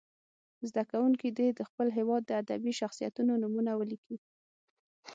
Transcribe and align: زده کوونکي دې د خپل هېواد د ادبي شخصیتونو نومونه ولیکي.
زده 0.69 0.83
کوونکي 0.91 1.27
دې 1.37 1.47
د 1.53 1.61
خپل 1.69 1.87
هېواد 1.97 2.21
د 2.25 2.31
ادبي 2.41 2.73
شخصیتونو 2.81 3.31
نومونه 3.43 3.71
ولیکي. 3.75 4.17